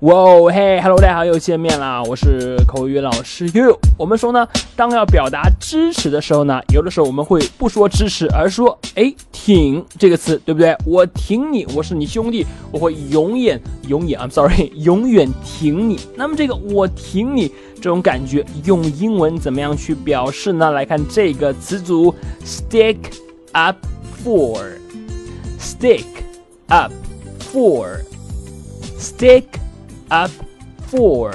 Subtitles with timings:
[0.00, 2.02] 哇哦嘿，Hello，大家好，又见面啦！
[2.04, 3.78] 我是口语老师 You。
[3.98, 10.74] 我们说呢，当要表达支持的时候呢，有的时候我们会不说支持，而说哎挺这个词，对不对？
[10.86, 16.00] 我挺你，我是你兄弟，我会永远永远，I'm sorry， 永远挺你。
[16.16, 20.70] 那么这个我挺你这种感觉，用英文怎么样去表示呢？
[20.70, 22.96] 来看这个词组，stick
[23.52, 23.76] up
[24.24, 26.06] for，stick
[26.68, 26.90] up
[27.52, 29.44] for，stick。
[30.10, 30.30] Up
[30.90, 31.32] for，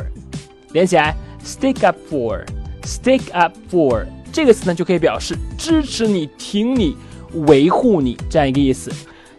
[0.71, 6.95] 连起来，stick up for，stick up for 这个词呢就可以表示支持你、挺你、
[7.47, 8.91] 维护你这样一个意思。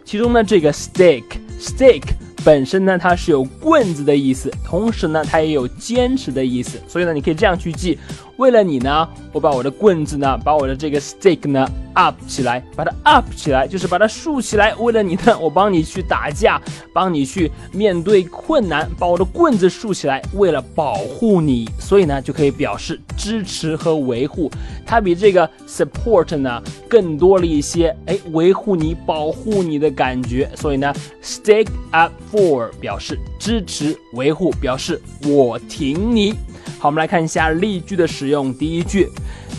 [0.03, 2.03] 其中呢，这个 stick，stick
[2.43, 7.97] 本身呢它是有棍子的意思，同时呢它也有坚持的意思，所以呢你可以这样去记。
[8.37, 14.73] 为了你呢，我把我的棍子呢，把我的这个 stick 呢 up 起来，把它 up 起来，就是把它竖起来。
[14.75, 16.61] 为了你呢，我帮你去打架，
[16.93, 24.51] 帮你去面对困难，把我的棍子竖起来，为了保护你，所以呢就可以表示支持和维护。
[24.85, 30.49] 它比这个 support 呢更多了一些，哎，维护你、保护你的感觉。
[30.55, 36.35] 所以呢，stick up for 表示支持、维护，表示我挺你。
[36.77, 38.53] 好，我们来看一下例句的使用。
[38.53, 39.09] 第一句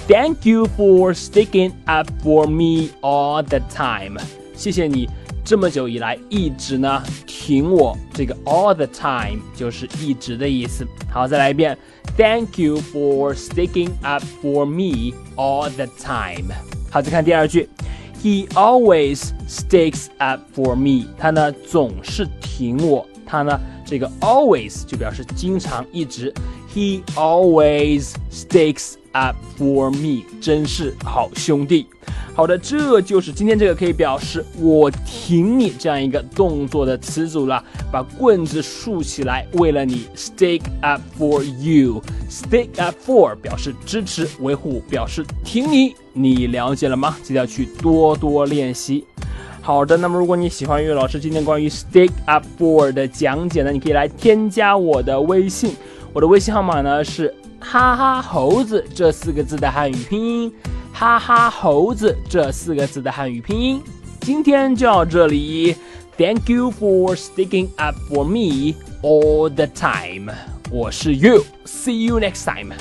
[0.08, 4.20] ，Thank you for sticking up for me all the time。
[4.56, 5.10] 谢谢你
[5.44, 7.98] 这么久以来一直呢挺我。
[8.14, 10.88] 这个 all the time 就是一直的意思。
[11.12, 11.78] 好，再来一遍，
[12.18, 16.54] Thank you for sticking up for me all the time。
[16.92, 17.68] 好，再看第二句，
[18.22, 21.08] He always sticks up for me。
[21.18, 23.06] 他呢总是挺我。
[23.26, 26.34] 他呢这个 always 就表示经常、一直。
[26.74, 31.87] He always sticks up for me，真是好兄弟。
[32.35, 37.63] 好的，这就是今天这个可以表示我挺你这样一个动作的词组了。
[37.91, 45.95] 把棍子竖起来，为了你，stick up for you，stick up for 表示支持、维护，表示挺你。
[46.13, 47.17] 你了解了吗？
[47.23, 49.05] 记得要去多多练习。
[49.61, 55.75] 好的，那么如果你喜欢岳老师今天关于 stick up for 的讲解呢，你可以来添加我的微信。
[56.19, 60.53] 我的微信号码呢是哈哈猴子这四个字的汉语拼音，
[60.93, 63.81] 哈哈猴子这四个字的汉语拼音。
[64.23, 65.77] 今天就到这里
[66.17, 70.35] ，Thank you for sticking up for me all the time。
[70.73, 72.75] 我是 You，See you next time。